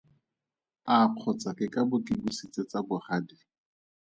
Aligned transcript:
A 0.93 0.95
kgotsa 1.13 1.51
ke 1.57 1.65
ka 1.73 1.81
bo 1.89 1.97
ke 2.05 2.13
busitse 2.23 2.61
tsa 2.69 2.79
bogadi? 2.87 3.37